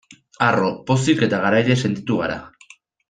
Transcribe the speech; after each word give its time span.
Harro, 0.45 0.69
pozik 0.87 1.21
eta 1.27 1.41
garaile 1.45 1.77
sentitu 1.83 2.19
gara. 2.23 2.39